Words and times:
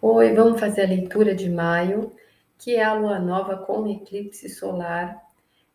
vamos 0.00 0.60
fazer 0.60 0.82
a 0.82 0.88
leitura 0.88 1.34
de 1.34 1.50
maio, 1.50 2.12
que 2.56 2.76
é 2.76 2.84
a 2.84 2.94
lua 2.94 3.18
nova 3.18 3.56
com 3.56 3.86
eclipse 3.88 4.48
solar. 4.48 5.22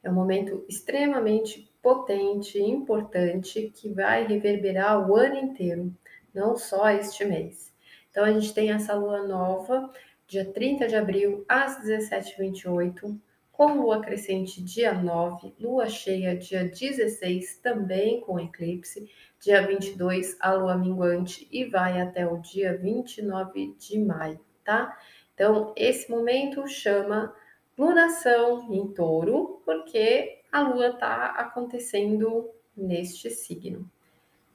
É 0.01 0.09
um 0.09 0.13
momento 0.13 0.65
extremamente 0.67 1.69
potente 1.81 2.57
e 2.57 2.69
importante 2.69 3.71
que 3.75 3.89
vai 3.89 4.25
reverberar 4.25 5.09
o 5.09 5.15
ano 5.15 5.35
inteiro, 5.35 5.93
não 6.33 6.55
só 6.55 6.89
este 6.89 7.25
mês. 7.25 7.73
Então, 8.09 8.23
a 8.23 8.31
gente 8.31 8.53
tem 8.53 8.71
essa 8.71 8.93
lua 8.93 9.27
nova, 9.27 9.91
dia 10.27 10.45
30 10.45 10.87
de 10.87 10.95
abril, 10.95 11.43
às 11.47 11.83
17h28, 11.83 13.17
com 13.53 13.75
lua 13.75 14.01
crescente 14.01 14.63
dia 14.63 14.93
9, 14.93 15.53
lua 15.59 15.87
cheia 15.87 16.35
dia 16.35 16.65
16, 16.65 17.57
também 17.57 18.19
com 18.19 18.39
eclipse, 18.39 19.07
dia 19.39 19.65
22, 19.65 20.35
a 20.39 20.53
lua 20.53 20.75
minguante 20.75 21.47
e 21.51 21.63
vai 21.63 22.01
até 22.01 22.27
o 22.27 22.39
dia 22.39 22.75
29 22.75 23.75
de 23.77 23.99
maio, 23.99 24.39
tá? 24.65 24.97
Então, 25.35 25.71
esse 25.77 26.09
momento 26.09 26.67
chama 26.67 27.33
lunação 27.77 28.73
em 28.73 28.91
touro, 28.91 29.61
porque 29.63 30.41
a 30.51 30.61
lua 30.61 30.87
está 30.87 31.27
acontecendo 31.27 32.49
neste 32.75 33.29
signo. 33.29 33.87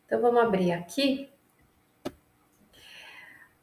Então, 0.07 0.21
vamos 0.21 0.43
abrir 0.43 0.73
aqui. 0.73 1.31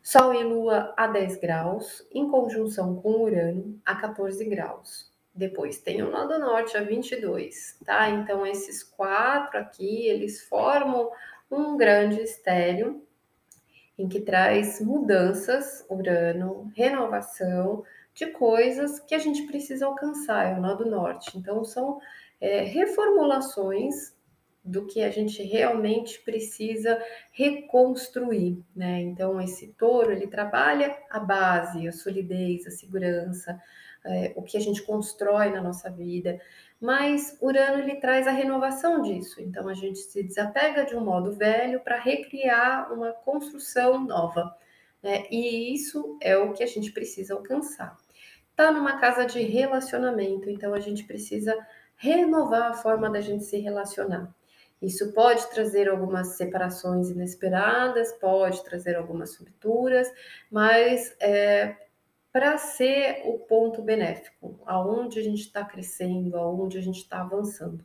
Sol 0.01 0.33
e 0.33 0.43
Lua 0.43 0.93
a 0.95 1.07
10 1.07 1.37
graus, 1.37 2.07
em 2.13 2.29
conjunção 2.29 2.95
com 3.01 3.23
Urano 3.23 3.81
a 3.83 3.95
14 3.95 4.45
graus. 4.45 5.14
Depois 5.35 5.79
tem 5.79 6.01
o 6.01 6.09
nó 6.09 6.25
do 6.25 6.39
norte 6.39 6.77
a 6.77 6.81
22, 6.81 7.77
tá? 7.85 8.09
Então, 8.09 8.47
esses 8.47 8.81
quatro 8.81 9.59
aqui, 9.59 10.07
eles 10.07 10.41
formam 10.47 11.11
um 11.51 11.75
grande 11.75 12.21
estéreo 12.21 13.05
em 13.97 14.07
que 14.07 14.21
traz 14.21 14.79
mudanças, 14.79 15.85
Urano, 15.89 16.71
renovação 16.73 17.83
de 18.13 18.27
coisas 18.27 18.99
que 19.01 19.13
a 19.13 19.19
gente 19.19 19.43
precisa 19.43 19.85
alcançar, 19.85 20.53
é 20.53 20.57
o 20.57 20.61
nó 20.61 20.73
do 20.73 20.89
norte. 20.89 21.37
Então, 21.37 21.65
são 21.65 21.99
é, 22.39 22.63
reformulações 22.63 24.14
do 24.65 24.87
que 24.87 25.03
a 25.03 25.11
gente 25.11 25.43
realmente 25.43 26.19
precisa 26.23 26.99
reconstruir, 27.31 28.57
né? 28.75 28.99
Então, 29.01 29.39
esse 29.39 29.67
touro, 29.73 30.11
ele 30.11 30.25
trabalha 30.25 30.97
a 31.09 31.19
base, 31.19 31.87
a 31.87 31.91
solidez, 31.91 32.65
a 32.65 32.71
segurança, 32.71 33.61
é, 34.03 34.33
o 34.35 34.41
que 34.41 34.57
a 34.57 34.59
gente 34.59 34.81
constrói 34.81 35.51
na 35.51 35.61
nossa 35.61 35.89
vida, 35.91 36.41
mas 36.81 37.37
Urano, 37.39 37.79
ele 37.79 37.95
traz 37.95 38.27
a 38.27 38.31
renovação 38.31 39.03
disso. 39.03 39.39
Então, 39.39 39.69
a 39.69 39.75
gente 39.75 39.99
se 39.99 40.23
desapega 40.23 40.83
de 40.83 40.95
um 40.95 41.05
modo 41.05 41.31
velho 41.33 41.79
para 41.81 41.99
recriar 41.99 42.91
uma 42.91 43.11
construção 43.11 44.03
nova, 44.03 44.57
né? 45.01 45.25
E 45.29 45.73
isso 45.75 46.17
é 46.21 46.35
o 46.35 46.53
que 46.53 46.63
a 46.63 46.67
gente 46.67 46.91
precisa 46.91 47.35
alcançar. 47.35 47.95
Tá 48.55 48.71
numa 48.71 48.97
casa 48.99 49.25
de 49.25 49.41
relacionamento, 49.41 50.49
então 50.49 50.73
a 50.73 50.79
gente 50.79 51.03
precisa 51.03 51.55
renovar 51.97 52.71
a 52.71 52.73
forma 52.73 53.09
da 53.11 53.21
gente 53.21 53.43
se 53.43 53.57
relacionar. 53.57 54.33
Isso 54.85 55.11
pode 55.13 55.49
trazer 55.49 55.89
algumas 55.89 56.37
separações 56.37 57.09
inesperadas, 57.09 58.11
pode 58.13 58.63
trazer 58.63 58.95
algumas 58.95 59.35
rupturas, 59.35 60.11
mas 60.51 61.15
é, 61.19 61.75
para 62.31 62.57
ser 62.57 63.23
o 63.25 63.39
ponto 63.39 63.81
benéfico, 63.81 64.61
aonde 64.65 65.19
a 65.19 65.23
gente 65.23 65.41
está 65.41 65.65
crescendo, 65.65 66.37
aonde 66.37 66.77
a 66.77 66.81
gente 66.81 66.99
está 66.99 67.21
avançando. 67.21 67.83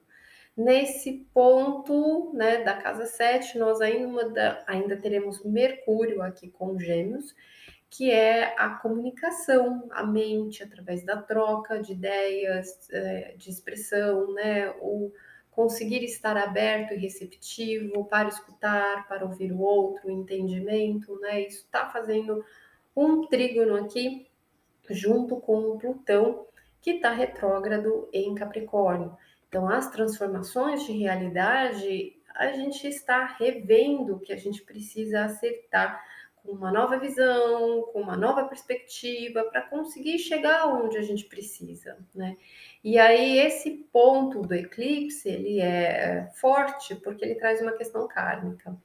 Nesse 0.56 1.26
ponto 1.32 2.32
né, 2.34 2.62
da 2.62 2.74
casa 2.74 3.06
7, 3.06 3.56
nós 3.56 3.80
ainda, 3.80 4.62
ainda 4.66 4.96
teremos 4.96 5.42
Mercúrio 5.42 6.20
aqui 6.20 6.50
com 6.50 6.78
Gêmeos, 6.78 7.34
que 7.88 8.10
é 8.10 8.54
a 8.58 8.70
comunicação, 8.70 9.88
a 9.90 10.04
mente, 10.04 10.62
através 10.62 11.04
da 11.04 11.16
troca 11.16 11.80
de 11.80 11.92
ideias, 11.92 12.88
é, 12.90 13.34
de 13.36 13.50
expressão, 13.50 14.32
né? 14.34 14.70
O 14.80 15.10
conseguir 15.60 16.02
estar 16.02 16.38
aberto 16.38 16.94
e 16.94 16.96
receptivo 16.96 18.06
para 18.06 18.30
escutar, 18.30 19.06
para 19.06 19.26
ouvir 19.26 19.52
o 19.52 19.60
outro, 19.60 20.08
o 20.08 20.10
entendimento, 20.10 21.20
né? 21.20 21.42
Isso 21.42 21.58
está 21.66 21.90
fazendo 21.90 22.42
um 22.96 23.26
trígono 23.26 23.76
aqui 23.76 24.26
junto 24.88 25.36
com 25.36 25.58
o 25.58 25.78
Plutão, 25.78 26.46
que 26.80 26.92
está 26.92 27.12
retrógrado 27.12 28.08
em 28.10 28.34
Capricórnio. 28.34 29.14
Então, 29.46 29.68
as 29.68 29.90
transformações 29.90 30.82
de 30.86 30.92
realidade, 30.92 32.16
a 32.34 32.52
gente 32.52 32.86
está 32.86 33.26
revendo 33.26 34.18
que 34.20 34.32
a 34.32 34.38
gente 34.38 34.62
precisa 34.62 35.26
acertar 35.26 36.02
com 36.42 36.52
uma 36.52 36.70
nova 36.72 36.98
visão, 36.98 37.82
com 37.92 38.00
uma 38.00 38.16
nova 38.16 38.44
perspectiva, 38.44 39.44
para 39.44 39.62
conseguir 39.62 40.18
chegar 40.18 40.66
onde 40.66 40.96
a 40.96 41.02
gente 41.02 41.24
precisa, 41.24 41.96
né? 42.14 42.36
E 42.82 42.98
aí 42.98 43.38
esse 43.38 43.70
ponto 43.92 44.42
do 44.42 44.54
eclipse, 44.54 45.28
ele 45.28 45.60
é 45.60 46.30
forte 46.34 46.94
porque 46.94 47.24
ele 47.24 47.34
traz 47.34 47.60
uma 47.60 47.72
questão 47.72 48.08
kármica. 48.08 48.76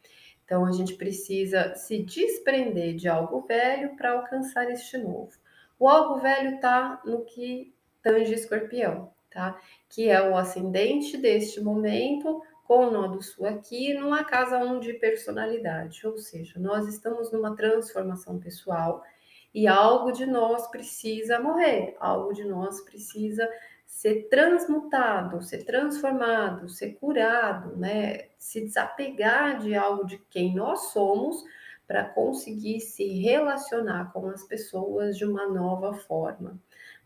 Então 0.44 0.66
a 0.66 0.72
gente 0.72 0.94
precisa 0.94 1.74
se 1.76 2.04
desprender 2.04 2.96
de 2.96 3.08
algo 3.08 3.42
velho 3.42 3.96
para 3.96 4.12
alcançar 4.12 4.70
este 4.70 4.98
novo. 4.98 5.32
O 5.80 5.90
algo 5.90 6.20
velho 6.22 6.56
está 6.56 7.02
no 7.04 7.26
que 7.26 7.74
tange 8.02 8.34
escorpião, 8.34 9.12
tá? 9.32 9.60
Que 9.90 10.10
é 10.10 10.22
o 10.22 10.38
ascendente 10.38 11.18
deste 11.18 11.60
momento, 11.60 12.42
com 12.66 12.88
o 12.88 12.92
nó 12.92 13.08
do 13.08 13.22
sul 13.22 13.46
aqui, 13.46 13.94
numa 13.94 14.24
casa 14.24 14.58
1 14.58 14.80
de 14.80 14.94
personalidade, 14.94 16.06
ou 16.06 16.18
seja, 16.18 16.59
nós 16.59 16.88
estamos 16.88 17.31
numa 17.31 17.56
transformação 17.56 18.40
pessoal 18.40 19.03
e 19.53 19.68
algo 19.68 20.12
de 20.12 20.26
nós 20.26 20.68
precisa 20.68 21.40
morrer, 21.40 21.96
algo 22.00 22.34
de 22.34 22.44
nós 22.44 22.81
precisa 22.81 23.48
ser 23.86 24.28
transmutado, 24.30 25.42
ser 25.44 25.64
transformado, 25.64 26.68
ser 26.68 26.96
curado, 26.96 27.78
né? 27.78 28.30
Se 28.38 28.62
desapegar 28.62 29.59
de 29.59 29.75
algo 29.75 30.06
de 30.06 30.18
quem 30.30 30.56
nós 30.56 30.92
somos 30.92 31.44
para 31.88 32.04
conseguir 32.04 32.80
se 32.80 33.08
relacionar 33.22 34.12
com 34.12 34.28
as 34.28 34.44
pessoas 34.44 35.16
de 35.18 35.24
uma 35.24 35.48
nova 35.48 35.94
forma, 35.94 36.59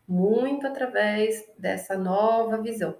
muito 0.08 0.66
através 0.66 1.46
dessa 1.58 1.98
nova 1.98 2.60
visão. 2.60 2.96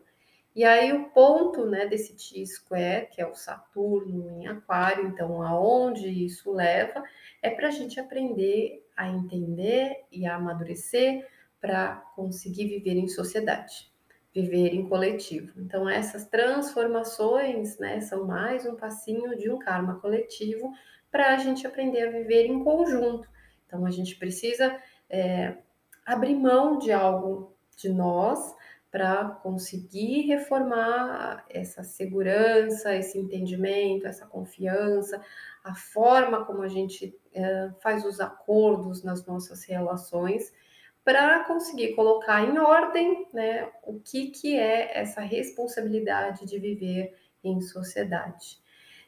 E 0.54 0.64
aí 0.64 0.92
o 0.92 1.10
ponto, 1.10 1.64
né, 1.64 1.86
desse 1.86 2.14
disco 2.14 2.74
é 2.74 3.02
que 3.02 3.20
é 3.20 3.26
o 3.26 3.34
Saturno 3.34 4.30
em 4.30 4.48
Aquário, 4.48 5.06
então 5.06 5.42
aonde 5.42 6.08
isso 6.08 6.52
leva 6.52 7.02
é 7.40 7.50
para 7.50 7.68
a 7.68 7.70
gente 7.70 8.00
aprender 8.00 8.84
a 8.96 9.08
entender 9.08 10.04
e 10.10 10.26
a 10.26 10.34
amadurecer 10.34 11.26
para 11.60 11.96
conseguir 12.16 12.66
viver 12.66 12.96
em 12.96 13.06
sociedade, 13.06 13.90
viver 14.34 14.74
em 14.74 14.88
coletivo. 14.88 15.52
Então 15.56 15.88
essas 15.88 16.26
transformações, 16.26 17.78
né, 17.78 18.00
são 18.00 18.26
mais 18.26 18.66
um 18.66 18.74
passinho 18.74 19.36
de 19.36 19.50
um 19.50 19.58
karma 19.58 20.00
coletivo 20.00 20.72
para 21.12 21.34
a 21.34 21.36
gente 21.36 21.64
aprender 21.64 22.08
a 22.08 22.10
viver 22.10 22.46
em 22.46 22.64
conjunto. 22.64 23.28
Então 23.66 23.86
a 23.86 23.90
gente 23.90 24.16
precisa 24.16 24.76
é, 25.08 25.58
abrir 26.04 26.34
mão 26.34 26.76
de 26.76 26.90
algo 26.90 27.54
de 27.76 27.88
nós 27.88 28.54
para 28.90 29.24
conseguir 29.42 30.22
reformar 30.22 31.44
essa 31.48 31.84
segurança, 31.84 32.94
esse 32.94 33.18
entendimento, 33.18 34.06
essa 34.06 34.26
confiança, 34.26 35.22
a 35.62 35.74
forma 35.74 36.44
como 36.44 36.62
a 36.62 36.68
gente 36.68 37.16
é, 37.32 37.70
faz 37.80 38.04
os 38.04 38.20
acordos 38.20 39.04
nas 39.04 39.24
nossas 39.24 39.64
relações, 39.64 40.52
para 41.04 41.44
conseguir 41.44 41.94
colocar 41.94 42.42
em 42.42 42.58
ordem 42.58 43.26
né, 43.32 43.70
o 43.84 44.00
que, 44.00 44.28
que 44.28 44.58
é 44.58 44.98
essa 44.98 45.20
responsabilidade 45.20 46.44
de 46.44 46.58
viver 46.58 47.16
em 47.42 47.60
sociedade. 47.60 48.58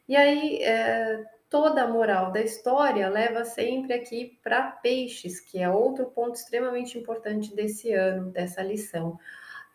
E 0.08 0.16
aí, 0.16 0.62
é, 0.62 1.24
toda 1.52 1.82
a 1.82 1.86
moral 1.86 2.32
da 2.32 2.40
história 2.40 3.08
leva 3.08 3.44
sempre 3.44 3.92
aqui 3.92 4.38
para 4.42 4.70
peixes, 4.70 5.38
que 5.38 5.58
é 5.58 5.68
outro 5.68 6.06
ponto 6.06 6.34
extremamente 6.36 6.98
importante 6.98 7.54
desse 7.54 7.92
ano, 7.92 8.30
dessa 8.30 8.62
lição. 8.62 9.18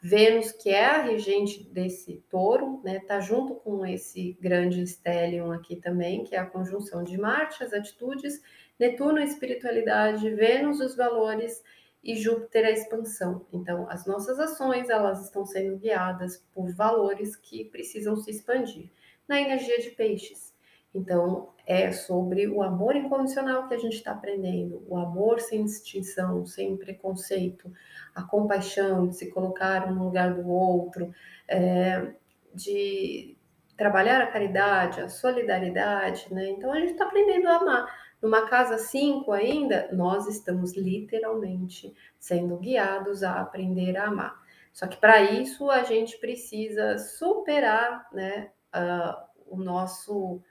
Vênus, 0.01 0.51
que 0.51 0.69
é 0.69 0.85
a 0.85 1.01
regente 1.01 1.63
desse 1.63 2.23
touro, 2.29 2.81
né, 2.83 2.99
tá 2.99 3.19
junto 3.19 3.55
com 3.55 3.85
esse 3.85 4.37
grande 4.39 4.85
stellium 4.85 5.51
aqui 5.51 5.75
também, 5.75 6.23
que 6.23 6.35
é 6.35 6.39
a 6.39 6.45
conjunção 6.45 7.03
de 7.03 7.17
Marte, 7.17 7.63
as 7.63 7.73
atitudes, 7.73 8.41
Netuno, 8.79 9.17
a 9.17 9.23
espiritualidade, 9.23 10.29
Vênus, 10.29 10.79
os 10.79 10.95
valores 10.95 11.63
e 12.03 12.15
Júpiter, 12.15 12.65
a 12.65 12.71
expansão. 12.71 13.45
Então, 13.51 13.89
as 13.89 14.05
nossas 14.05 14.39
ações, 14.39 14.89
elas 14.89 15.25
estão 15.25 15.45
sendo 15.45 15.77
guiadas 15.77 16.45
por 16.53 16.71
valores 16.73 17.35
que 17.35 17.65
precisam 17.65 18.15
se 18.15 18.29
expandir. 18.29 18.91
Na 19.27 19.41
energia 19.41 19.79
de 19.79 19.89
peixes, 19.89 20.53
então, 20.97 21.49
é 21.65 21.91
sobre 21.91 22.47
o 22.47 22.61
amor 22.61 22.95
incondicional 22.95 23.67
que 23.67 23.73
a 23.73 23.77
gente 23.77 23.95
está 23.95 24.11
aprendendo, 24.11 24.83
o 24.87 24.97
amor 24.97 25.39
sem 25.39 25.65
distinção, 25.65 26.45
sem 26.45 26.77
preconceito, 26.77 27.71
a 28.15 28.23
compaixão, 28.23 29.07
de 29.07 29.15
se 29.15 29.29
colocar 29.29 29.87
um 29.87 29.95
no 29.95 30.05
lugar 30.05 30.33
do 30.33 30.47
outro, 30.49 31.13
é, 31.47 32.13
de 32.53 33.37
trabalhar 33.75 34.21
a 34.21 34.27
caridade, 34.27 35.01
a 35.01 35.09
solidariedade, 35.09 36.33
né? 36.33 36.49
Então, 36.49 36.71
a 36.71 36.79
gente 36.79 36.93
está 36.93 37.05
aprendendo 37.05 37.47
a 37.47 37.57
amar, 37.57 37.87
Numa 38.21 38.47
casa 38.47 38.79
5 38.79 39.31
ainda, 39.31 39.89
nós 39.91 40.27
estamos 40.27 40.75
literalmente 40.75 41.93
sendo 42.19 42.57
guiados 42.57 43.21
a 43.23 43.39
aprender 43.41 43.95
a 43.95 44.07
amar. 44.07 44.35
Só 44.73 44.87
que 44.87 44.97
para 44.97 45.21
isso 45.21 45.69
a 45.69 45.83
gente 45.83 46.17
precisa 46.17 46.97
superar 46.97 48.07
né, 48.11 48.49
uh, 48.75 49.55
o 49.55 49.57
nosso 49.57 50.41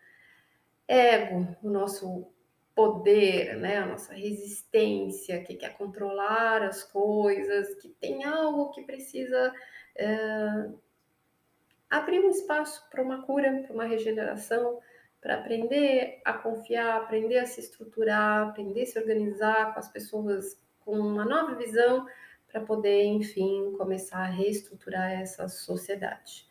ego, 0.88 1.56
o 1.62 1.71
nosso 1.71 2.27
poder, 2.75 3.56
né, 3.56 3.79
a 3.79 3.87
nossa 3.87 4.12
resistência, 4.12 5.43
que 5.43 5.55
quer 5.55 5.77
controlar 5.79 6.62
as 6.62 6.85
coisas, 6.85 7.75
que 7.77 7.88
tem 7.88 8.25
algo 8.25 8.71
que 8.71 8.83
precisa 8.83 9.53
é, 9.97 10.69
abrir 11.88 12.21
um 12.21 12.31
espaço 12.31 12.87
para 12.91 13.03
uma 13.03 13.23
cura, 13.23 13.62
para 13.62 13.73
uma 13.73 13.87
regeneração, 13.87 14.79
para 15.21 15.37
aprender 15.37 16.21
a 16.25 16.35
confiar, 16.35 16.99
aprender 16.99 17.38
a 17.38 17.47
se 17.47 17.61
estruturar, 17.61 18.49
aprender 18.49 18.83
a 18.83 18.87
se 18.87 18.99
organizar 18.99 19.73
com 19.73 19.81
as 19.81 19.88
pessoas 19.88 20.61
com 20.85 20.99
uma 20.99 21.25
nova 21.25 21.55
visão, 21.55 22.06
para 22.56 22.61
poder, 22.65 23.05
enfim, 23.05 23.75
começar 23.77 24.19
a 24.19 24.31
reestruturar 24.31 25.12
essa 25.12 25.49
sociedade. 25.49 26.47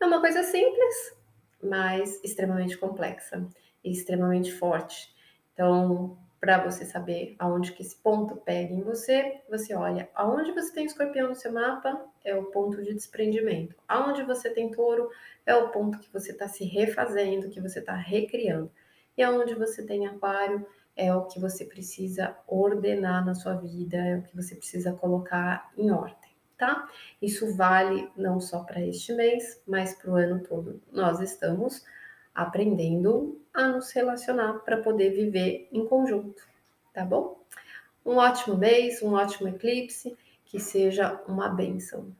É 0.00 0.06
uma 0.06 0.20
coisa 0.20 0.42
simples, 0.42 1.16
mas 1.62 2.22
extremamente 2.24 2.78
complexa 2.78 3.46
extremamente 3.84 4.52
forte. 4.52 5.14
Então, 5.52 6.16
para 6.40 6.58
você 6.64 6.86
saber 6.86 7.36
aonde 7.38 7.72
que 7.72 7.82
esse 7.82 7.94
ponto 7.96 8.34
pega 8.36 8.72
em 8.72 8.80
você, 8.80 9.40
você 9.48 9.74
olha 9.74 10.08
aonde 10.14 10.52
você 10.52 10.72
tem 10.72 10.86
escorpião 10.86 11.28
no 11.28 11.34
seu 11.34 11.52
mapa, 11.52 12.02
é 12.24 12.34
o 12.34 12.44
ponto 12.44 12.82
de 12.82 12.94
desprendimento. 12.94 13.76
Aonde 13.86 14.22
você 14.22 14.48
tem 14.48 14.70
touro, 14.70 15.10
é 15.44 15.54
o 15.54 15.68
ponto 15.68 15.98
que 15.98 16.10
você 16.10 16.32
está 16.32 16.48
se 16.48 16.64
refazendo, 16.64 17.50
que 17.50 17.60
você 17.60 17.80
está 17.80 17.94
recriando. 17.94 18.70
E 19.18 19.22
aonde 19.22 19.54
você 19.54 19.84
tem 19.84 20.06
aquário, 20.06 20.66
é 20.96 21.14
o 21.14 21.26
que 21.26 21.38
você 21.38 21.64
precisa 21.64 22.36
ordenar 22.46 23.24
na 23.24 23.34
sua 23.34 23.54
vida, 23.54 23.98
é 23.98 24.16
o 24.16 24.22
que 24.22 24.34
você 24.34 24.54
precisa 24.54 24.92
colocar 24.92 25.70
em 25.76 25.90
ordem, 25.90 26.30
tá? 26.56 26.88
Isso 27.20 27.54
vale 27.54 28.10
não 28.16 28.40
só 28.40 28.64
para 28.64 28.80
este 28.80 29.12
mês, 29.12 29.62
mas 29.66 29.94
para 29.94 30.10
o 30.10 30.14
ano 30.14 30.42
todo. 30.42 30.80
Nós 30.90 31.20
estamos 31.20 31.84
aprendendo 32.34 33.40
a 33.52 33.68
nos 33.68 33.90
relacionar 33.92 34.60
para 34.60 34.78
poder 34.78 35.10
viver 35.10 35.68
em 35.72 35.84
conjunto, 35.86 36.42
tá 36.92 37.04
bom? 37.04 37.40
Um 38.04 38.16
ótimo 38.16 38.56
mês, 38.56 39.02
um 39.02 39.14
ótimo 39.14 39.48
eclipse, 39.48 40.16
que 40.44 40.58
seja 40.58 41.22
uma 41.26 41.48
bênção. 41.48 42.14